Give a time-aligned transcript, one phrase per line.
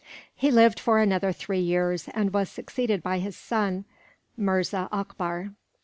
[0.33, 3.85] He lived for another three years, and was succeeded by his son,
[4.35, 5.51] Mirza Akbar.